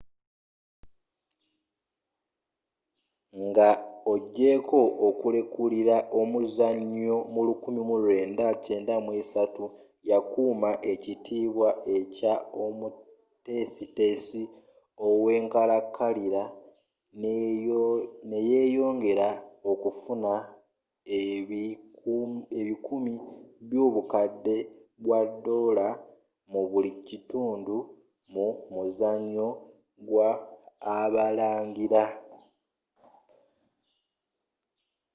nga 3.47 3.69
ogyeko 4.13 4.79
okulekulira 5.07 5.97
omuzanyo 6.19 7.17
mu 7.33 7.41
1993 7.47 9.65
yakuuma 10.09 10.71
ekitiibwa 10.91 11.69
ekya 11.97 12.33
omutesitesi 12.63 14.41
owenkalankalira 15.07 16.43
neyeyongera 18.29 19.29
okufuna 19.71 20.31
ebikumi 22.59 23.13
byobukadde 23.69 24.55
bwa 25.03 25.19
doola 25.43 25.87
mu 26.51 26.61
buli 26.71 26.91
kitundu 27.07 27.77
mu 28.33 28.47
muzanyo 28.73 29.47
gwa 30.07 30.29
abalangira 30.99 32.03